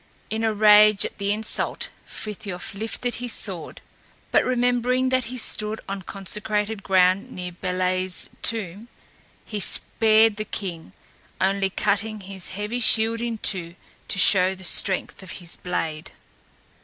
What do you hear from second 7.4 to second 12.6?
Bélé's tomb, he spared the king, only cutting his